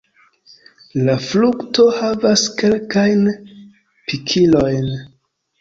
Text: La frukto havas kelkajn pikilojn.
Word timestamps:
La 1.09 1.17
frukto 1.25 1.85
havas 1.99 2.45
kelkajn 2.63 3.23
pikilojn. 4.07 4.91